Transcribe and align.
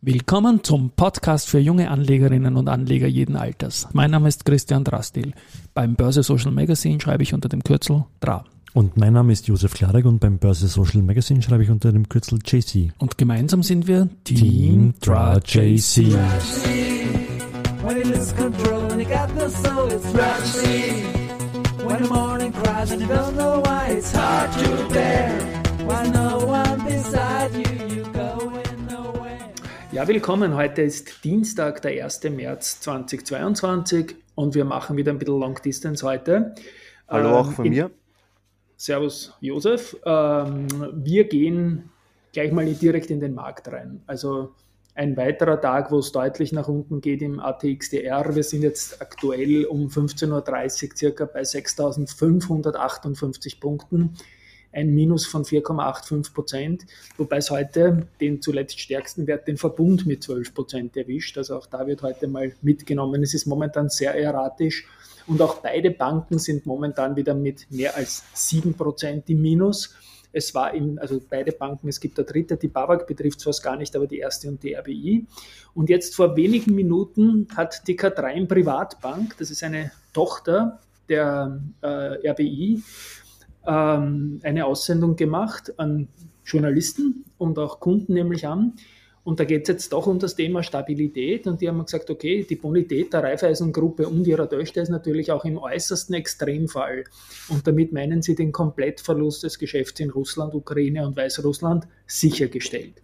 Willkommen 0.00 0.62
zum 0.62 0.90
Podcast 0.90 1.48
für 1.48 1.58
junge 1.58 1.90
Anlegerinnen 1.90 2.54
und 2.54 2.68
Anleger 2.68 3.08
jeden 3.08 3.34
Alters. 3.34 3.88
Mein 3.94 4.12
Name 4.12 4.28
ist 4.28 4.44
Christian 4.44 4.84
Drastil. 4.84 5.32
Beim 5.74 5.96
Börse 5.96 6.22
Social 6.22 6.52
Magazine 6.52 7.00
schreibe 7.00 7.24
ich 7.24 7.34
unter 7.34 7.48
dem 7.48 7.64
Kürzel 7.64 8.04
DRA. 8.20 8.44
Und 8.74 8.96
mein 8.96 9.12
Name 9.12 9.32
ist 9.32 9.48
Josef 9.48 9.74
Klarek 9.74 10.04
und 10.04 10.20
beim 10.20 10.38
Börse 10.38 10.68
Social 10.68 11.02
Magazine 11.02 11.42
schreibe 11.42 11.64
ich 11.64 11.70
unter 11.70 11.90
dem 11.90 12.08
Kürzel 12.08 12.38
JC. 12.46 12.92
Und 12.98 13.18
gemeinsam 13.18 13.64
sind 13.64 13.88
wir 13.88 14.08
Team, 14.22 14.38
Team 14.38 14.94
DRA 15.00 15.40
JC. 15.44 16.14
When 21.88 22.02
the 22.02 22.08
morning 22.08 22.52
cries 22.52 22.92
and 22.92 23.00
you 23.00 23.08
don't 23.08 23.34
know 23.34 23.62
why 23.64 23.96
it's 23.96 24.12
hard 24.12 24.52
to 24.52 24.88
bear. 24.92 25.30
Why 25.86 26.08
no 26.10 26.27
ja, 29.98 30.06
willkommen. 30.06 30.54
Heute 30.54 30.82
ist 30.82 31.24
Dienstag, 31.24 31.82
der 31.82 32.04
1. 32.04 32.22
März 32.30 32.80
2022 32.82 34.14
und 34.36 34.54
wir 34.54 34.64
machen 34.64 34.96
wieder 34.96 35.10
ein 35.10 35.18
bisschen 35.18 35.40
Long 35.40 35.60
Distance 35.60 36.06
heute. 36.06 36.54
Hallo 37.08 37.30
ähm, 37.30 37.34
auch 37.34 37.50
von 37.50 37.64
in, 37.64 37.72
mir. 37.72 37.90
Servus 38.76 39.34
Josef. 39.40 39.96
Ähm, 40.06 40.68
wir 40.92 41.24
gehen 41.24 41.90
gleich 42.32 42.52
mal 42.52 42.64
direkt 42.66 43.10
in 43.10 43.18
den 43.18 43.34
Markt 43.34 43.66
rein. 43.72 44.00
Also 44.06 44.54
ein 44.94 45.16
weiterer 45.16 45.60
Tag, 45.60 45.90
wo 45.90 45.98
es 45.98 46.12
deutlich 46.12 46.52
nach 46.52 46.68
unten 46.68 47.00
geht 47.00 47.20
im 47.20 47.40
ATXDR. 47.40 48.36
Wir 48.36 48.44
sind 48.44 48.62
jetzt 48.62 49.02
aktuell 49.02 49.64
um 49.64 49.88
15.30 49.88 50.30
Uhr 50.30 50.44
circa 50.96 51.24
bei 51.24 51.42
6.558 51.42 53.58
Punkten 53.58 54.14
ein 54.78 54.94
Minus 54.94 55.26
von 55.26 55.44
4,85 55.44 56.32
Prozent, 56.32 56.86
wobei 57.16 57.38
es 57.38 57.50
heute 57.50 58.06
den 58.20 58.40
zuletzt 58.40 58.78
stärksten 58.78 59.26
Wert, 59.26 59.48
den 59.48 59.56
Verbund 59.56 60.06
mit 60.06 60.22
12 60.22 60.54
Prozent 60.54 60.96
erwischt. 60.96 61.36
Also 61.36 61.56
auch 61.56 61.66
da 61.66 61.86
wird 61.86 62.02
heute 62.02 62.28
mal 62.28 62.52
mitgenommen. 62.62 63.22
Es 63.22 63.34
ist 63.34 63.46
momentan 63.46 63.88
sehr 63.88 64.14
erratisch 64.14 64.86
und 65.26 65.42
auch 65.42 65.56
beide 65.56 65.90
Banken 65.90 66.38
sind 66.38 66.64
momentan 66.64 67.16
wieder 67.16 67.34
mit 67.34 67.70
mehr 67.70 67.96
als 67.96 68.24
7 68.34 68.74
Prozent 68.74 69.28
im 69.28 69.42
Minus. 69.42 69.94
Es 70.32 70.54
war 70.54 70.74
im, 70.74 70.98
also 70.98 71.20
beide 71.28 71.52
Banken, 71.52 71.88
es 71.88 72.00
gibt 72.00 72.18
der 72.18 72.24
dritte, 72.24 72.56
die 72.56 72.68
BAWAG 72.68 73.06
betrifft 73.06 73.46
es 73.46 73.62
gar 73.62 73.76
nicht, 73.76 73.96
aber 73.96 74.06
die 74.06 74.18
erste 74.18 74.48
und 74.48 74.62
die 74.62 74.74
RBI. 74.74 75.26
Und 75.74 75.88
jetzt 75.88 76.14
vor 76.14 76.36
wenigen 76.36 76.74
Minuten 76.74 77.48
hat 77.56 77.86
die 77.88 77.98
K3 77.98 78.46
Privatbank, 78.46 79.36
das 79.38 79.50
ist 79.50 79.62
eine 79.62 79.90
Tochter 80.12 80.80
der 81.08 81.60
äh, 81.80 82.30
RBI, 82.30 82.82
ähm, 83.66 84.40
eine 84.42 84.66
Aussendung 84.66 85.16
gemacht 85.16 85.78
an 85.78 86.08
Journalisten 86.44 87.24
und 87.36 87.58
auch 87.58 87.80
Kunden 87.80 88.14
nämlich 88.14 88.46
an. 88.46 88.74
Und 89.24 89.40
da 89.40 89.44
geht 89.44 89.62
es 89.62 89.68
jetzt 89.68 89.92
doch 89.92 90.06
um 90.06 90.18
das 90.18 90.36
Thema 90.36 90.62
Stabilität. 90.62 91.46
Und 91.46 91.60
die 91.60 91.68
haben 91.68 91.84
gesagt, 91.84 92.08
okay, 92.08 92.46
die 92.48 92.56
Bonität 92.56 93.12
der 93.12 93.22
Raiffeisen-Gruppe 93.22 94.08
und 94.08 94.26
ihrer 94.26 94.48
Töchter 94.48 94.80
ist 94.80 94.88
natürlich 94.88 95.30
auch 95.30 95.44
im 95.44 95.58
äußersten 95.58 96.14
Extremfall. 96.14 97.04
Und 97.50 97.66
damit 97.66 97.92
meinen 97.92 98.22
sie 98.22 98.34
den 98.34 98.52
Komplettverlust 98.52 99.42
des 99.42 99.58
Geschäfts 99.58 100.00
in 100.00 100.08
Russland, 100.08 100.54
Ukraine 100.54 101.06
und 101.06 101.14
Weißrussland 101.14 101.86
sichergestellt. 102.06 103.02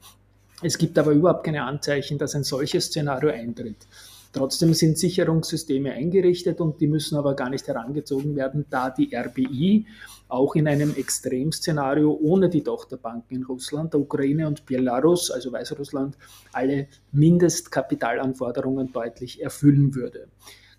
Es 0.63 0.79
gibt 0.79 0.99
aber 0.99 1.11
überhaupt 1.11 1.45
keine 1.45 1.65
Anzeichen, 1.65 2.17
dass 2.17 2.35
ein 2.35 2.45
solches 2.45 2.87
Szenario 2.87 3.29
eintritt. 3.29 3.87
Trotzdem 4.35 4.75
sind 4.75 4.99
Sicherungssysteme 4.99 5.93
eingerichtet 5.93 6.61
und 6.61 6.81
die 6.81 6.89
müssen 6.89 7.17
aber 7.17 7.37
gar 7.37 7.51
nicht 7.51 7.69
herangezogen 7.69 8.35
werden, 8.35 8.67
da 8.69 8.91
die 8.91 9.15
RBI 9.15 9.87
auch 10.27 10.57
in 10.57 10.67
einem 10.67 10.93
Extremszenario 10.97 12.19
ohne 12.21 12.49
die 12.49 12.65
Tochterbanken 12.65 13.37
in 13.37 13.45
Russland, 13.45 13.93
der 13.93 14.01
Ukraine 14.01 14.49
und 14.49 14.67
Belarus, 14.67 15.31
also 15.31 15.53
Weißrussland, 15.53 16.19
alle 16.53 16.89
Mindestkapitalanforderungen 17.13 18.93
deutlich 18.93 19.41
erfüllen 19.41 19.95
würde. 19.95 20.27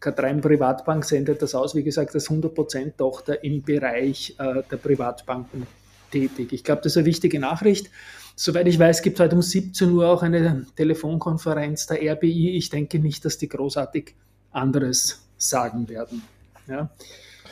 K3 0.01 0.41
Privatbank 0.41 1.05
sendet 1.05 1.41
das 1.41 1.55
aus, 1.55 1.75
wie 1.75 1.83
gesagt, 1.83 2.13
als 2.13 2.29
100% 2.29 2.97
Tochter 2.97 3.41
im 3.41 3.63
Bereich 3.63 4.35
äh, 4.37 4.63
der 4.69 4.77
Privatbanken 4.77 5.65
tätig. 6.15 6.53
Ich 6.53 6.63
glaube, 6.63 6.81
das 6.81 6.93
ist 6.93 6.97
eine 6.97 7.05
wichtige 7.05 7.39
Nachricht. 7.39 7.89
Soweit 8.35 8.67
ich 8.67 8.79
weiß, 8.79 9.01
gibt 9.01 9.19
es 9.19 9.23
heute 9.23 9.35
um 9.35 9.41
17 9.41 9.91
Uhr 9.91 10.07
auch 10.07 10.23
eine 10.23 10.65
Telefonkonferenz 10.75 11.87
der 11.87 12.13
RBI. 12.13 12.57
Ich 12.57 12.69
denke 12.69 12.99
nicht, 12.99 13.25
dass 13.25 13.37
die 13.37 13.49
großartig 13.49 14.15
anderes 14.51 15.25
sagen 15.37 15.89
werden. 15.89 16.21
Ja, 16.67 16.89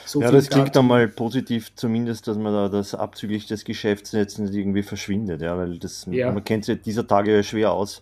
so 0.06 0.22
ja 0.22 0.32
das 0.32 0.50
klingt 0.50 0.76
dann 0.76 0.88
mal 0.88 1.08
positiv, 1.08 1.76
zumindest, 1.76 2.28
dass 2.28 2.38
man 2.38 2.54
da 2.54 2.70
das 2.70 2.96
abzüglich 2.96 3.48
des 3.48 3.64
Geschäfts 3.64 4.12
jetzt 4.12 4.40
nicht 4.40 4.54
irgendwie 4.54 4.84
verschwindet. 4.84 5.42
Ja, 5.42 5.58
weil 5.58 5.78
das, 5.78 6.08
ja. 6.10 6.32
man 6.32 6.44
kennt 6.44 6.66
sich 6.66 6.82
dieser 6.82 7.08
Tage 7.08 7.36
ja 7.36 7.44
schwer 7.44 7.72
aus 7.72 8.02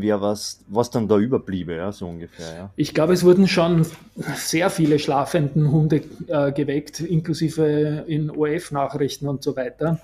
wer 0.00 0.20
was, 0.20 0.60
was 0.68 0.90
dann 0.90 1.08
da 1.08 1.18
überbliebe, 1.18 1.74
ja, 1.74 1.92
so 1.92 2.08
ungefähr. 2.08 2.54
Ja. 2.54 2.70
Ich 2.76 2.94
glaube, 2.94 3.12
es 3.12 3.24
wurden 3.24 3.48
schon 3.48 3.86
sehr 4.34 4.70
viele 4.70 4.98
schlafenden 4.98 5.70
Hunde 5.70 6.02
äh, 6.26 6.52
geweckt, 6.52 7.00
inklusive 7.00 8.04
in 8.06 8.30
OF-Nachrichten 8.30 9.28
und 9.28 9.42
so 9.42 9.56
weiter. 9.56 10.00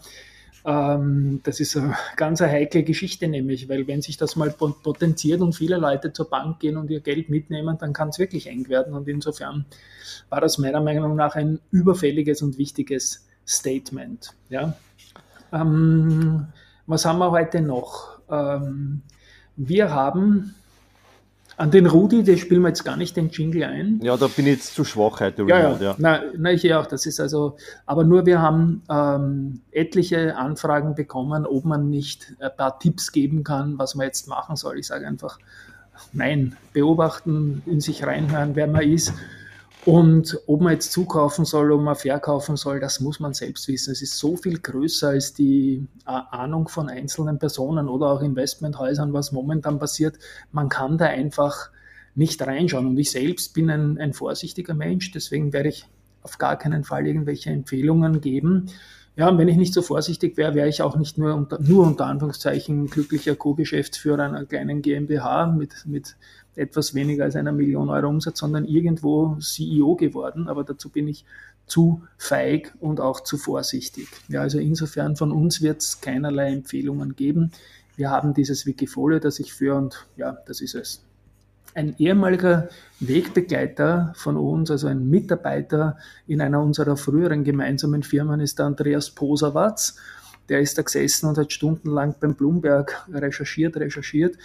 Ähm, 0.65 1.41
das 1.43 1.60
ist 1.60 1.77
eine 1.77 1.94
ganz 2.16 2.41
eine 2.41 2.53
heikle 2.53 2.84
Geschichte 2.84 3.28
nämlich, 3.28 3.69
weil 3.69 3.87
wenn 3.87 4.00
sich 4.00 4.16
das 4.16 4.34
mal 4.34 4.50
potenziert 4.50 5.41
und 5.43 5.54
viele 5.54 5.77
Leute 5.77 6.12
zur 6.12 6.31
Bank 6.31 6.60
gehen 6.60 6.77
und 6.77 6.91
ihr 6.91 7.00
Geld 7.00 7.28
mitnehmen, 7.28 7.77
dann 7.78 7.93
kann 7.93 8.09
es 8.09 8.19
wirklich 8.19 8.47
eng 8.47 8.69
werden. 8.69 8.94
Und 8.94 9.06
insofern 9.09 9.66
war 10.31 10.41
das 10.41 10.59
meiner 10.59 10.81
Meinung 10.81 11.16
nach 11.16 11.37
ein 11.37 11.60
überfälliges 11.71 12.41
und 12.41 12.56
wichtiges 12.56 13.27
Statement. 13.47 14.34
Ja? 14.49 14.75
Ähm, 15.53 16.47
was 16.87 17.04
haben 17.04 17.19
wir 17.19 17.31
heute 17.31 17.60
noch? 17.60 18.19
Ähm, 18.31 19.03
wir 19.56 19.92
haben 19.92 20.54
an 21.56 21.70
den 21.70 21.87
Rudi, 21.87 22.25
den 22.25 22.37
spielen 22.38 22.62
wir 22.62 22.69
jetzt 22.69 22.84
gar 22.84 22.97
nicht 22.97 23.16
den 23.16 23.31
Jingle 23.31 23.65
ein. 23.65 24.00
Ja, 24.03 24.16
da 24.16 24.26
bin 24.26 24.47
ich 24.47 24.54
jetzt 24.54 24.75
zu 24.75 24.84
schwach 24.84 25.20
heute. 25.20 25.44
Ja, 25.44 25.59
ja. 25.59 25.76
ja. 25.81 25.94
Na, 25.98 26.20
na, 26.37 26.53
ich 26.53 26.75
auch. 26.75 26.87
Das 26.87 27.06
ist 27.06 27.20
also, 27.20 27.56
aber 27.87 28.04
nur 28.04 28.26
wir 28.26 28.42
haben 28.42 28.82
ähm, 28.91 29.60
etliche 29.70 30.37
Anfragen 30.37 30.94
bekommen, 30.94 31.47
ob 31.47 31.65
man 31.65 31.91
nicht 31.91 32.34
ein 32.41 32.50
paar 32.56 32.78
Tipps 32.78 33.12
geben 33.12 33.44
kann, 33.44 33.78
was 33.78 33.94
man 33.94 34.06
jetzt 34.06 34.26
machen 34.26 34.56
soll. 34.56 34.78
Ich 34.78 34.88
sage 34.88 35.06
einfach, 35.06 35.38
nein, 36.12 36.56
beobachten, 36.72 37.62
in 37.66 37.81
sich 37.81 38.04
reinhören, 38.04 38.56
wer 38.56 38.66
man 38.66 38.82
ist 38.82 39.12
und 39.84 40.39
ob 40.47 40.62
man 40.62 40.72
jetzt 40.72 40.93
zukaufen 40.93 41.45
soll, 41.45 41.71
ob 41.72 41.83
man 41.83 41.95
verkaufen 41.95 42.56
soll, 42.56 42.81
das 42.81 43.00
muss 43.00 43.21
man 43.21 43.34
selbst 43.34 43.69
wissen. 43.69 43.93
Es 43.93 44.00
ist 44.00 44.17
so 44.19 44.37
viel 44.37 44.59
größer 44.59 45.09
als 45.09 45.34
die 45.34 45.87
äh, 46.06 46.11
Ahnung 46.31 46.69
von 46.69 46.89
einzelnen 46.89 47.39
Personen 47.39 47.89
oder 47.89 48.06
auch 48.06 48.22
Investmenthäusern, 48.22 49.12
was 49.12 49.33
momentan 49.33 49.78
passiert. 49.78 50.19
Man 50.53 50.69
kann 50.69 50.97
da 50.97 51.06
einfach 51.06 51.71
nicht 52.15 52.41
reinschauen. 52.41 52.87
Und 52.87 52.99
ich 52.99 53.11
selbst 53.11 53.53
bin 53.55 53.69
ein, 53.71 53.99
ein 53.99 54.12
vorsichtiger 54.15 54.75
Mensch, 54.75 55.11
deswegen 55.12 55.53
werde 55.53 55.69
ich 55.69 55.87
auf 56.22 56.39
gar 56.39 56.56
keinen 56.56 56.84
Fall 56.84 57.06
irgendwelche 57.06 57.51
Empfehlungen 57.51 58.21
geben. 58.21 58.71
Ja, 59.17 59.29
und 59.29 59.39
wenn 59.39 59.47
ich 59.47 59.57
nicht 59.57 59.73
so 59.73 59.83
vorsichtig 59.83 60.37
wäre, 60.37 60.55
wäre 60.55 60.69
ich 60.69 60.83
auch 60.83 60.97
nicht 60.97 61.19
nur 61.19 61.35
unter, 61.35 61.61
nur 61.61 61.87
unter 61.87 62.07
Anführungszeichen 62.07 62.89
glücklicher 62.89 63.37
Co-Geschäftsführer 63.37 64.25
einer 64.25 64.45
kleinen 64.45 64.83
GmbH 64.83 65.47
mit, 65.47 65.87
mit 65.87 66.17
etwas 66.57 66.95
weniger 66.95 67.25
als 67.25 67.37
einer 67.37 67.53
Million 67.53 67.91
Euro 67.91 68.09
Umsatz, 68.09 68.41
sondern 68.41 68.65
irgendwo 68.65 69.37
CEO 69.37 69.95
geworden. 69.95 70.49
Aber 70.49 70.65
dazu 70.65 70.89
bin 70.89 71.07
ich 71.07 71.25
zu 71.67 72.03
feig 72.19 72.75
und 72.81 73.01
auch 73.01 73.21
zu 73.21 73.39
vorsichtig. 73.39 74.09
Ja, 74.29 74.43
also 74.43 74.59
insofern 74.59 75.15
von 75.15 75.31
uns 75.31 75.63
wird 75.63 75.81
es 75.81 76.01
keinerlei 76.01 76.53
Empfehlungen 76.53 77.15
geben. 77.15 77.53
Wir 77.97 78.11
haben 78.11 78.35
dieses 78.35 78.67
Wikifolio, 78.67 79.21
das 79.21 79.39
ich 79.39 79.55
führe 79.55 79.77
und 79.77 80.07
ja, 80.17 80.37
das 80.47 80.61
ist 80.61 80.75
es. 80.75 81.05
Ein 81.75 81.97
ehemaliger 81.99 82.69
Wegbegleiter 83.01 84.12
von 84.17 84.37
uns, 84.37 84.71
also 84.71 84.87
ein 84.87 85.09
Mitarbeiter 85.11 85.99
in 86.27 86.41
einer 86.41 86.62
unserer 86.62 86.97
früheren 86.97 87.43
gemeinsamen 87.43 88.05
Firmen, 88.05 88.41
ist 88.41 88.61
der 88.61 88.67
Andreas 88.67 89.11
Posawatz. 89.11 89.97
Der 90.49 90.61
ist 90.61 90.79
da 90.79 90.83
gesessen 90.83 91.29
und 91.29 91.37
hat 91.37 91.53
stundenlang 91.53 92.15
beim 92.21 92.34
Bloomberg 92.34 93.07
recherchiert, 93.13 93.77
recherchiert 93.77 94.37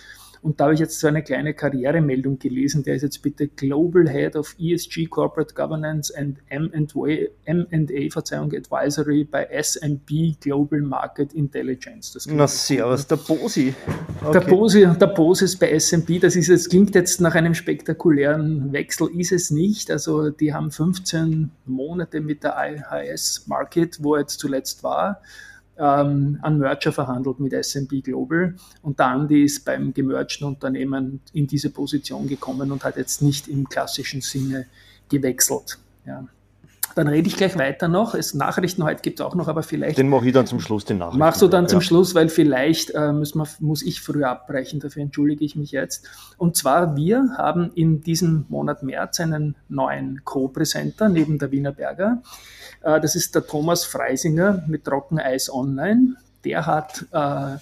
und 0.41 0.59
da 0.59 0.65
habe 0.65 0.73
ich 0.73 0.79
jetzt 0.79 0.99
so 0.99 1.07
eine 1.07 1.21
kleine 1.21 1.53
Karrieremeldung 1.53 2.39
gelesen. 2.39 2.83
Der 2.83 2.95
ist 2.95 3.01
jetzt 3.01 3.21
bitte 3.21 3.47
Global 3.47 4.07
Head 4.09 4.35
of 4.35 4.55
ESG 4.59 5.07
Corporate 5.07 5.53
Governance 5.53 6.13
and 6.15 6.37
M&A, 6.47 8.09
Verzeihung, 8.09 8.53
Advisory 8.53 9.25
bei 9.25 9.43
S&P 9.45 10.37
Global 10.39 10.81
Market 10.81 11.33
Intelligence. 11.33 12.13
Das 12.13 12.25
Na 12.27 12.47
servus, 12.47 13.05
der 13.07 13.17
Bosi. 13.17 13.73
Okay. 14.23 14.31
Der 14.31 14.47
Bosi, 14.47 14.87
der 14.99 15.07
Bosi 15.07 15.45
ist 15.45 15.59
bei 15.59 15.71
S&P. 15.71 16.19
Das 16.19 16.35
ist, 16.35 16.49
das 16.49 16.69
klingt 16.69 16.95
jetzt 16.95 17.19
nach 17.19 17.35
einem 17.35 17.53
spektakulären 17.53 18.71
Wechsel, 18.71 19.09
ist 19.17 19.33
es 19.33 19.51
nicht. 19.51 19.91
Also 19.91 20.29
die 20.29 20.53
haben 20.53 20.71
15 20.71 21.51
Monate 21.65 22.21
mit 22.21 22.43
der 22.43 22.55
IHS 22.57 23.45
Market, 23.47 24.01
wo 24.01 24.15
er 24.15 24.21
jetzt 24.21 24.39
zuletzt 24.39 24.83
war 24.83 25.21
ähm, 25.79 26.39
an 26.41 26.57
Merger 26.57 26.91
verhandelt 26.91 27.39
mit 27.39 27.53
S&P 27.53 28.01
Global 28.01 28.55
und 28.81 28.99
der 28.99 29.07
Andi 29.07 29.43
ist 29.43 29.63
beim 29.65 29.93
gemergten 29.93 30.43
Unternehmen 30.43 31.21
in 31.33 31.47
diese 31.47 31.69
Position 31.69 32.27
gekommen 32.27 32.71
und 32.71 32.83
hat 32.83 32.97
jetzt 32.97 33.21
nicht 33.21 33.47
im 33.47 33.67
klassischen 33.67 34.21
Sinne 34.21 34.65
gewechselt. 35.09 35.79
Ja. 36.05 36.27
Dann 36.99 37.07
rede 37.07 37.29
ich 37.29 37.37
gleich 37.37 37.57
weiter 37.57 37.87
noch. 37.87 38.13
Es 38.13 38.33
Nachrichten 38.33 38.83
heute 38.83 39.01
gibt 39.01 39.21
es 39.21 39.25
auch 39.25 39.33
noch, 39.33 39.47
aber 39.47 39.63
vielleicht. 39.63 39.97
Den 39.97 40.09
mache 40.09 40.27
ich 40.27 40.33
dann 40.33 40.47
zum 40.47 40.59
Schluss, 40.59 40.83
den 40.83 40.97
Nachrichten. 40.97 41.19
Machst 41.19 41.41
du 41.41 41.47
dann 41.47 41.63
ja. 41.63 41.67
zum 41.69 41.79
Schluss, 41.79 42.13
weil 42.13 42.27
vielleicht 42.27 42.89
äh, 42.89 43.13
muss, 43.13 43.35
man, 43.35 43.47
muss 43.61 43.83
ich 43.83 44.01
früher 44.01 44.27
abbrechen, 44.27 44.81
dafür 44.81 45.03
entschuldige 45.03 45.45
ich 45.45 45.55
mich 45.55 45.71
jetzt. 45.71 46.09
Und 46.37 46.57
zwar, 46.57 46.97
wir 46.97 47.35
haben 47.37 47.71
in 47.73 48.01
diesem 48.01 48.47
Monat 48.49 48.83
März 48.83 49.21
einen 49.21 49.55
neuen 49.69 50.25
Co-Präsenter 50.25 51.07
neben 51.07 51.39
der 51.39 51.53
Wiener 51.53 51.71
Berger. 51.71 52.21
Äh, 52.81 52.99
das 52.99 53.15
ist 53.15 53.33
der 53.33 53.47
Thomas 53.47 53.85
Freisinger 53.85 54.65
mit 54.67 54.83
Trockeneis 54.83 55.49
Online. 55.49 56.15
Der 56.43 56.65
hat 56.65 57.05
äh, 57.13 57.59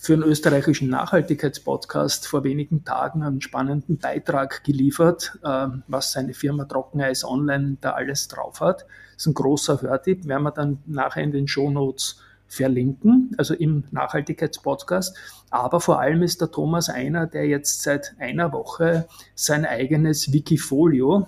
für 0.00 0.14
einen 0.14 0.22
österreichischen 0.22 0.88
Nachhaltigkeitspodcast 0.88 2.26
vor 2.26 2.44
wenigen 2.44 2.84
Tagen 2.84 3.22
einen 3.22 3.40
spannenden 3.40 3.98
Beitrag 3.98 4.64
geliefert, 4.64 5.38
äh, 5.42 5.68
was 5.86 6.12
seine 6.12 6.34
Firma 6.34 6.64
Trockeneis 6.64 7.24
Online 7.24 7.76
da 7.80 7.92
alles 7.92 8.28
drauf 8.28 8.60
hat. 8.60 8.82
Das 9.14 9.24
ist 9.24 9.26
ein 9.26 9.34
großer 9.34 9.82
Hörtipp, 9.82 10.26
werden 10.26 10.44
wir 10.44 10.52
dann 10.52 10.78
nachher 10.86 11.22
in 11.22 11.32
den 11.32 11.48
Shownotes 11.48 12.20
verlinken, 12.46 13.34
also 13.36 13.54
im 13.54 13.84
Nachhaltigkeitspodcast. 13.90 15.16
Aber 15.50 15.80
vor 15.80 16.00
allem 16.00 16.22
ist 16.22 16.40
der 16.40 16.50
Thomas 16.50 16.88
einer, 16.88 17.26
der 17.26 17.46
jetzt 17.46 17.82
seit 17.82 18.14
einer 18.18 18.52
Woche 18.52 19.06
sein 19.34 19.66
eigenes 19.66 20.32
Wikifolio 20.32 21.26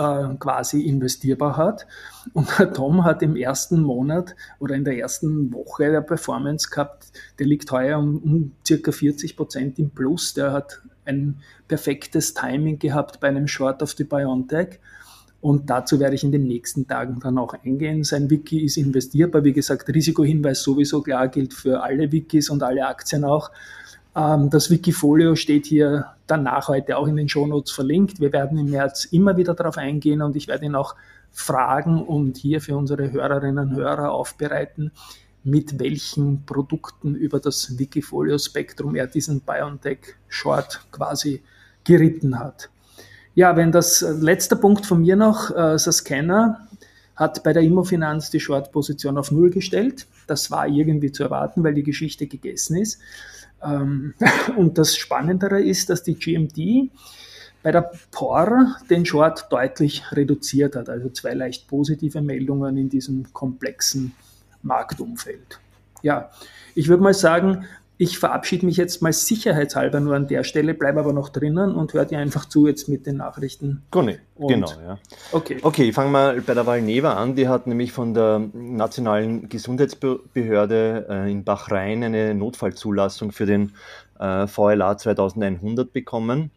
äh, 0.00 0.34
quasi 0.38 0.80
investierbar 0.80 1.58
hat. 1.58 1.86
Und 2.32 2.48
der 2.58 2.72
Tom 2.72 3.04
hat 3.04 3.22
im 3.22 3.36
ersten 3.36 3.82
Monat 3.82 4.34
oder 4.58 4.74
in 4.74 4.84
der 4.84 4.96
ersten 4.96 5.52
Woche 5.52 5.90
der 5.90 6.00
Performance 6.00 6.70
gehabt, 6.70 7.12
der 7.38 7.46
liegt 7.46 7.70
heuer 7.70 7.98
um, 7.98 8.16
um 8.18 8.52
circa 8.66 8.92
40 8.92 9.36
Prozent 9.36 9.78
im 9.78 9.90
Plus. 9.90 10.32
Der 10.32 10.52
hat 10.52 10.80
ein 11.04 11.36
perfektes 11.68 12.32
Timing 12.32 12.78
gehabt 12.78 13.20
bei 13.20 13.28
einem 13.28 13.46
Short 13.46 13.82
of 13.82 13.92
the 13.92 14.04
Biontech. 14.04 14.80
Und 15.42 15.68
dazu 15.70 16.00
werde 16.00 16.14
ich 16.14 16.24
in 16.24 16.32
den 16.32 16.44
nächsten 16.44 16.86
Tagen 16.86 17.18
dann 17.20 17.38
auch 17.38 17.54
eingehen. 17.54 18.04
Sein 18.04 18.30
Wiki 18.30 18.64
ist 18.64 18.76
investierbar. 18.76 19.44
Wie 19.44 19.52
gesagt, 19.52 19.88
Risikohinweis 19.88 20.62
sowieso 20.62 21.02
klar 21.02 21.28
gilt 21.28 21.54
für 21.54 21.82
alle 21.82 22.10
Wikis 22.12 22.50
und 22.50 22.62
alle 22.62 22.86
Aktien 22.86 23.24
auch. 23.24 23.50
Ähm, 24.16 24.50
das 24.50 24.70
Wikifolio 24.70 25.36
steht 25.36 25.66
hier 25.66 26.06
danach 26.26 26.68
heute 26.68 26.96
auch 26.96 27.06
in 27.06 27.16
den 27.16 27.28
Shownotes 27.28 27.72
verlinkt. 27.72 28.20
Wir 28.20 28.32
werden 28.32 28.58
im 28.58 28.70
März 28.70 29.06
immer 29.06 29.36
wieder 29.36 29.54
darauf 29.54 29.78
eingehen 29.78 30.22
und 30.22 30.36
ich 30.36 30.48
werde 30.48 30.66
ihn 30.66 30.74
auch 30.74 30.94
fragen 31.32 32.02
und 32.02 32.36
hier 32.36 32.60
für 32.60 32.76
unsere 32.76 33.12
Hörerinnen 33.12 33.70
und 33.70 33.76
Hörer 33.76 34.12
aufbereiten, 34.12 34.90
mit 35.44 35.78
welchen 35.78 36.44
Produkten 36.44 37.14
über 37.14 37.40
das 37.40 37.78
Wikifolio-Spektrum 37.78 38.94
er 38.94 39.06
diesen 39.06 39.40
BioNTech-Short 39.40 40.86
quasi 40.90 41.42
geritten 41.84 42.38
hat. 42.38 42.68
Ja, 43.34 43.56
wenn 43.56 43.72
das 43.72 44.02
äh, 44.02 44.10
letzte 44.12 44.56
Punkt 44.56 44.86
von 44.86 45.00
mir 45.00 45.16
noch, 45.16 45.50
äh, 45.50 45.78
Scanner 45.78 46.68
hat 47.20 47.42
bei 47.44 47.52
der 47.52 47.62
Immofinanz 47.62 48.30
die 48.30 48.40
Short-Position 48.40 49.18
auf 49.18 49.30
Null 49.30 49.50
gestellt. 49.50 50.06
Das 50.26 50.50
war 50.50 50.66
irgendwie 50.66 51.12
zu 51.12 51.22
erwarten, 51.22 51.62
weil 51.62 51.74
die 51.74 51.82
Geschichte 51.82 52.26
gegessen 52.26 52.78
ist. 52.78 52.98
Ähm, 53.62 54.14
und 54.56 54.78
das 54.78 54.96
Spannendere 54.96 55.60
ist, 55.60 55.90
dass 55.90 56.02
die 56.02 56.14
GMT 56.14 56.90
bei 57.62 57.72
der 57.72 57.92
POR 58.10 58.74
den 58.88 59.04
Short 59.04 59.52
deutlich 59.52 60.02
reduziert 60.12 60.76
hat. 60.76 60.88
Also 60.88 61.10
zwei 61.10 61.34
leicht 61.34 61.68
positive 61.68 62.22
Meldungen 62.22 62.78
in 62.78 62.88
diesem 62.88 63.30
komplexen 63.34 64.14
Marktumfeld. 64.62 65.60
Ja, 66.02 66.30
ich 66.74 66.88
würde 66.88 67.02
mal 67.02 67.12
sagen, 67.12 67.66
ich 68.00 68.18
verabschiede 68.18 68.64
mich 68.64 68.78
jetzt 68.78 69.02
mal 69.02 69.12
sicherheitshalber 69.12 70.00
nur 70.00 70.16
an 70.16 70.26
der 70.26 70.42
Stelle, 70.42 70.72
bleibe 70.72 71.00
aber 71.00 71.12
noch 71.12 71.28
drinnen 71.28 71.74
und 71.74 71.92
höre 71.92 72.06
dir 72.06 72.18
einfach 72.18 72.46
zu 72.46 72.66
jetzt 72.66 72.88
mit 72.88 73.04
den 73.04 73.18
Nachrichten. 73.18 73.82
Conny, 73.90 74.16
genau, 74.38 74.70
ja. 74.82 74.98
Okay. 75.32 75.58
Okay, 75.60 75.90
ich 75.90 75.94
fange 75.94 76.10
mal 76.10 76.40
bei 76.40 76.54
der 76.54 76.64
Valneva 76.64 77.12
an. 77.12 77.36
Die 77.36 77.46
hat 77.46 77.66
nämlich 77.66 77.92
von 77.92 78.14
der 78.14 78.48
Nationalen 78.54 79.50
Gesundheitsbehörde 79.50 81.08
äh, 81.10 81.30
in 81.30 81.44
Bahrain 81.44 82.02
eine 82.02 82.34
Notfallzulassung 82.34 83.32
für 83.32 83.44
den 83.44 83.72
äh, 84.18 84.46
VLA 84.46 84.96
2100 84.96 85.92
bekommen. 85.92 86.50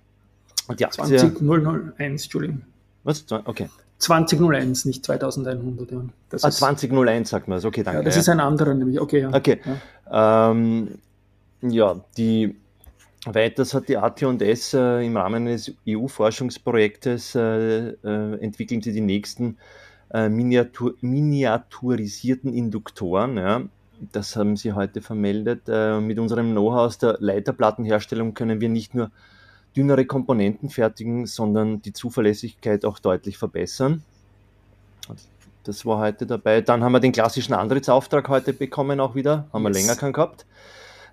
Die 0.79 0.85
Aktie, 0.85 1.17
20001, 1.17 2.23
Entschuldigung. 2.23 2.61
Was? 3.03 3.25
Okay. 3.43 3.67
2001, 3.97 4.85
nicht 4.85 5.03
2100. 5.03 5.91
Ja. 5.91 6.05
Das 6.29 6.45
ah, 6.45 6.51
2001 6.51 7.29
sagt 7.29 7.49
man 7.49 7.57
es, 7.57 7.65
okay, 7.65 7.83
danke. 7.83 7.99
Ja, 7.99 8.05
das 8.05 8.15
ja. 8.15 8.21
ist 8.21 8.29
ein 8.29 8.39
anderer 8.39 8.73
nämlich, 8.73 9.01
okay. 9.01 9.19
Ja. 9.19 9.33
Okay. 9.33 9.59
Ähm, 10.09 10.99
ja, 11.69 12.03
die 12.17 12.55
Weiters 13.25 13.73
hat 13.73 13.87
die 13.87 13.97
AT&S 13.97 14.73
äh, 14.73 15.05
im 15.05 15.15
Rahmen 15.15 15.47
eines 15.47 15.73
EU-Forschungsprojektes 15.87 17.35
äh, 17.35 17.89
äh, 17.89 18.39
entwickeln 18.41 18.81
sie 18.81 18.91
die 18.91 19.01
nächsten 19.01 19.57
äh, 20.13 20.27
Miniatur 20.27 20.95
miniaturisierten 20.99 22.53
Induktoren. 22.53 23.37
Ja. 23.37 23.61
Das 24.11 24.35
haben 24.35 24.57
sie 24.57 24.73
heute 24.73 25.01
vermeldet. 25.01 25.61
Äh, 25.69 26.01
mit 26.01 26.19
unserem 26.19 26.51
Know-how 26.51 26.81
aus 26.81 26.97
der 26.97 27.17
Leiterplattenherstellung 27.19 28.33
können 28.33 28.59
wir 28.59 28.69
nicht 28.69 28.93
nur 28.93 29.09
dünnere 29.75 30.05
Komponenten 30.05 30.69
fertigen, 30.69 31.25
sondern 31.25 31.81
die 31.81 31.93
Zuverlässigkeit 31.93 32.83
auch 32.83 32.99
deutlich 32.99 33.37
verbessern. 33.37 34.03
Das 35.63 35.85
war 35.85 35.99
heute 35.99 36.25
dabei. 36.25 36.59
Dann 36.59 36.83
haben 36.83 36.91
wir 36.91 36.99
den 36.99 37.13
klassischen 37.13 37.53
Antrittsauftrag 37.53 38.27
heute 38.27 38.53
bekommen, 38.53 38.99
auch 38.99 39.15
wieder. 39.15 39.47
Haben 39.53 39.65
yes. 39.65 39.73
wir 39.75 39.81
länger 39.81 39.95
keinen 39.95 40.13
gehabt. 40.13 40.45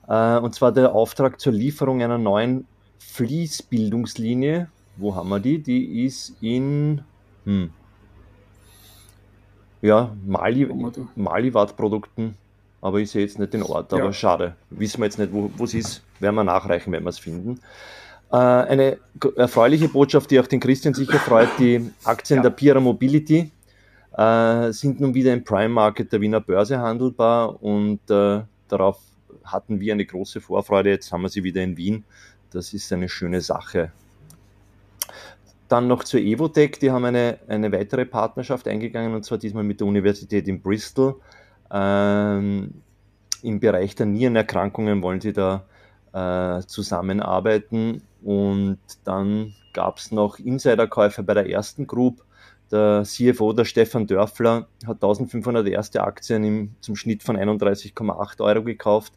Äh, 0.09 0.39
und 0.39 0.55
zwar 0.55 0.73
der 0.73 0.93
Auftrag 0.93 1.41
zur 1.41 1.53
Lieferung 1.53 2.03
einer 2.03 2.19
neuen 2.19 2.67
Fließbildungslinie. 2.99 4.69
Wo 4.97 5.15
haben 5.15 5.29
wir 5.29 5.41
die? 5.41 5.59
Die 5.63 6.05
ist 6.05 6.37
in 6.41 7.03
hm, 7.45 7.71
ja, 9.83 10.15
Mali, 10.27 10.69
Mali-Watt-Produkten, 11.17 12.37
aber 12.81 12.99
ich 12.99 13.11
sehe 13.11 13.23
jetzt 13.23 13.39
nicht 13.39 13.53
den 13.53 13.63
Ort, 13.63 13.93
aber 13.93 14.05
ja. 14.05 14.13
schade. 14.13 14.57
Wissen 14.71 15.01
wir 15.01 15.07
jetzt 15.07 15.19
nicht, 15.19 15.33
wo 15.33 15.65
es 15.65 15.75
ist, 15.75 16.03
werden 16.19 16.35
wir 16.35 16.45
nachreichen, 16.45 16.93
wenn 16.93 17.03
wir 17.03 17.11
es 17.11 17.19
finden. 17.19 17.61
Äh, 18.31 18.37
eine 18.37 18.99
erfreuliche 19.37 19.89
Botschaft, 19.89 20.31
die 20.31 20.39
auch 20.39 20.47
den 20.47 20.61
Christian 20.61 20.95
sicher 20.95 21.19
freut, 21.19 21.49
die 21.59 21.91
Aktien 22.05 22.39
ja. 22.39 22.43
der 22.43 22.51
Pira 22.51 22.81
Mobility 22.81 23.51
äh, 24.17 24.73
sind 24.73 25.01
nun 25.01 25.15
wieder 25.15 25.33
im 25.33 25.45
Prime 25.45 25.71
Market 25.71 26.13
der 26.13 26.21
Wiener 26.21 26.41
Börse 26.41 26.79
handelbar 26.79 27.63
und 27.63 28.01
äh, 28.11 28.43
darauf 28.69 28.99
hatten 29.45 29.81
wir 29.81 29.93
eine 29.93 30.05
große 30.05 30.41
Vorfreude, 30.41 30.91
jetzt 30.91 31.13
haben 31.13 31.23
wir 31.23 31.29
sie 31.29 31.45
wieder 31.45 31.63
in 31.63 31.77
Wien. 31.77 32.05
Das 32.51 32.73
ist 32.73 32.93
eine 32.93 33.09
schöne 33.09 33.41
Sache. 33.41 33.93
Dann 35.69 35.87
noch 35.87 36.03
zur 36.03 36.21
Evotech, 36.21 36.79
die 36.81 36.91
haben 36.91 37.05
eine, 37.05 37.39
eine 37.47 37.71
weitere 37.71 38.05
Partnerschaft 38.05 38.67
eingegangen 38.67 39.15
und 39.15 39.25
zwar 39.25 39.39
diesmal 39.39 39.63
mit 39.63 39.81
der 39.81 39.87
Universität 39.87 40.49
in 40.49 40.61
Bristol. 40.61 41.21
Ähm, 41.71 42.83
Im 43.43 43.61
Bereich 43.61 43.95
der 43.95 44.07
Nierenerkrankungen 44.07 45.03
wollen 45.03 45.21
sie 45.21 45.33
da 45.33 45.65
äh, 46.13 46.63
zusammenarbeiten 46.67 48.03
und 48.23 48.79
dann 49.05 49.55
gab 49.73 49.99
es 49.99 50.11
noch 50.11 50.39
Insiderkäufe 50.39 51.23
bei 51.23 51.35
der 51.35 51.49
ersten 51.49 51.87
Group. 51.87 52.25
Der 52.71 53.03
CFO, 53.05 53.53
der 53.53 53.65
Stefan 53.65 54.07
Dörfler, 54.07 54.69
hat 54.87 54.97
1500 54.97 55.67
erste 55.69 56.03
Aktien 56.03 56.45
im, 56.45 56.75
zum 56.81 56.95
Schnitt 56.95 57.23
von 57.23 57.37
31,8 57.37 58.41
Euro 58.41 58.63
gekauft. 58.63 59.13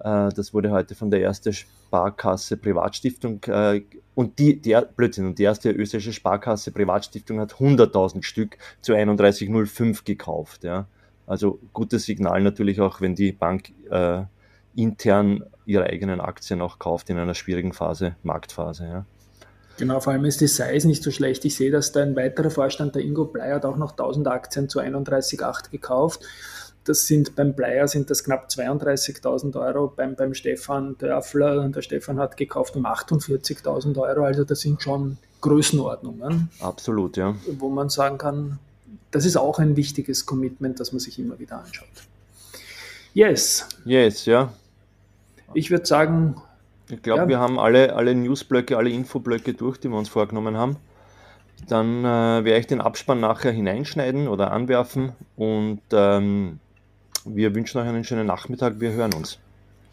Äh, 0.00 0.30
das 0.34 0.54
wurde 0.54 0.70
heute 0.70 0.94
von 0.94 1.10
der 1.10 1.22
ersten 1.22 1.52
Sparkasse 1.52 2.56
Privatstiftung 2.56 3.42
äh, 3.44 3.82
und 4.14 4.38
die, 4.38 4.60
der, 4.60 4.82
Blödsinn, 4.82 5.26
und 5.26 5.38
die 5.38 5.44
erste 5.44 5.70
österreichische 5.70 6.12
Sparkasse 6.12 6.72
Privatstiftung 6.72 7.40
hat 7.40 7.54
100.000 7.54 8.22
Stück 8.22 8.58
zu 8.80 8.92
31,05 8.92 10.04
gekauft. 10.04 10.64
Ja. 10.64 10.86
Also 11.26 11.60
gutes 11.72 12.04
Signal 12.04 12.42
natürlich 12.42 12.80
auch, 12.80 13.00
wenn 13.00 13.14
die 13.14 13.32
Bank 13.32 13.72
äh, 13.90 14.22
intern 14.74 15.44
ihre 15.66 15.84
eigenen 15.84 16.20
Aktien 16.20 16.60
auch 16.62 16.78
kauft 16.78 17.10
in 17.10 17.18
einer 17.18 17.34
schwierigen 17.34 17.72
Phase, 17.72 18.16
Marktphase. 18.22 18.84
Ja. 18.84 19.06
Genau, 19.78 20.00
vor 20.00 20.12
allem 20.12 20.24
ist 20.24 20.40
die 20.40 20.48
Size 20.48 20.88
nicht 20.88 21.02
so 21.02 21.10
schlecht. 21.10 21.44
Ich 21.44 21.54
sehe, 21.54 21.70
dass 21.70 21.92
da 21.92 22.02
ein 22.02 22.16
weiterer 22.16 22.50
Vorstand, 22.50 22.96
der 22.96 23.02
Ingo 23.02 23.26
Blei, 23.26 23.52
hat 23.52 23.64
auch 23.64 23.76
noch 23.76 23.92
1000 23.92 24.26
Aktien 24.26 24.68
zu 24.68 24.80
31,8 24.80 25.70
gekauft. 25.70 26.24
Das 26.88 27.06
sind 27.06 27.36
beim 27.36 27.52
Bleier 27.52 27.86
sind 27.86 28.08
das 28.08 28.24
knapp 28.24 28.48
32.000 28.48 29.60
Euro, 29.60 29.92
beim, 29.94 30.16
beim 30.16 30.32
Stefan 30.32 30.96
Dörfler, 30.96 31.68
der 31.68 31.82
Stefan 31.82 32.18
hat 32.18 32.38
gekauft 32.38 32.76
um 32.76 32.86
48.000 32.86 34.00
Euro, 34.00 34.24
also 34.24 34.42
das 34.44 34.60
sind 34.60 34.82
schon 34.82 35.18
Größenordnungen. 35.42 36.48
Absolut, 36.60 37.18
ja. 37.18 37.34
Wo 37.58 37.68
man 37.68 37.90
sagen 37.90 38.16
kann, 38.16 38.58
das 39.10 39.26
ist 39.26 39.36
auch 39.36 39.58
ein 39.58 39.76
wichtiges 39.76 40.24
Commitment, 40.24 40.80
das 40.80 40.92
man 40.92 41.00
sich 41.00 41.18
immer 41.18 41.38
wieder 41.38 41.58
anschaut. 41.58 41.88
Yes. 43.12 43.68
Yes, 43.84 44.24
ja. 44.24 44.50
Ich 45.52 45.70
würde 45.70 45.84
sagen. 45.84 46.36
Ich 46.88 47.02
glaube, 47.02 47.22
ja. 47.22 47.28
wir 47.28 47.38
haben 47.38 47.58
alle, 47.58 47.94
alle 47.96 48.14
Newsblöcke, 48.14 48.78
alle 48.78 48.88
Infoblöcke 48.88 49.52
durch, 49.52 49.76
die 49.76 49.90
wir 49.90 49.98
uns 49.98 50.08
vorgenommen 50.08 50.56
haben. 50.56 50.76
Dann 51.68 52.02
äh, 52.02 52.44
werde 52.44 52.60
ich 52.60 52.66
den 52.66 52.80
Abspann 52.80 53.20
nachher 53.20 53.52
hineinschneiden 53.52 54.26
oder 54.26 54.52
anwerfen 54.52 55.12
und 55.36 55.82
ähm, 55.92 56.60
wir 57.34 57.54
wünschen 57.54 57.78
euch 57.78 57.88
einen 57.88 58.04
schönen 58.04 58.26
Nachmittag. 58.26 58.80
Wir 58.80 58.92
hören 58.92 59.14
uns. 59.14 59.38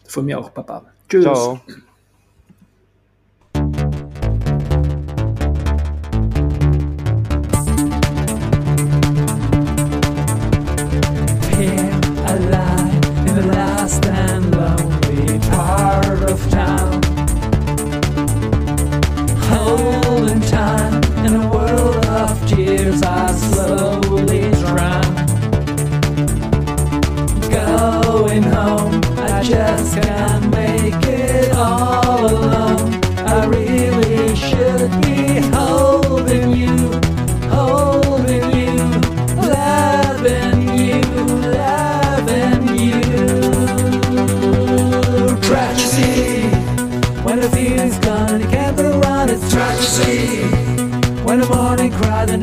Von 0.06 0.24
mir 0.24 0.38
auch, 0.38 0.52
Papa. 0.52 0.84
Tschüss. 1.08 1.24
Ciao. 1.24 1.60
years 22.56 23.02
I 23.02 23.32
slow 23.32 24.05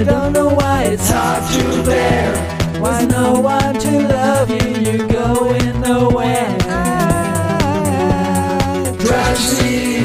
don't 0.04 0.34
know 0.34 0.50
why, 0.50 0.84
it's 0.84 1.10
hard 1.10 1.44
to 1.54 1.84
bear. 1.84 2.80
Why 2.82 3.06
no 3.06 3.40
one 3.40 3.76
to 3.80 4.08
love 4.08 4.50
you, 4.50 4.92
you're 4.92 5.08
going 5.08 5.82
nowhere. 5.82 6.58
Tragedy. 9.00 10.04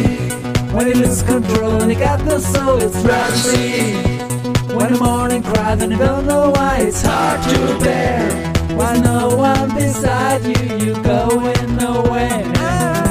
When 0.73 0.87
you 0.89 0.95
lose 0.95 1.23
control 1.23 1.83
and 1.83 1.91
you 1.91 1.99
got 1.99 2.25
no 2.25 2.39
soul, 2.39 2.79
it's 2.81 3.03
tragedy. 3.03 3.95
When 4.75 4.93
the 4.93 4.99
morning 5.03 5.43
cries 5.43 5.83
and 5.83 5.93
you 5.93 5.99
don't 5.99 6.27
know 6.27 6.51
why, 6.51 6.79
it's 6.83 7.03
hard 7.03 7.43
to 7.43 7.85
bear. 7.85 8.31
Why 8.77 8.99
no 8.99 9.37
one 9.37 9.75
beside 9.75 10.45
you, 10.45 10.87
you're 10.87 11.03
going 11.03 11.77
nowhere. 11.77 13.08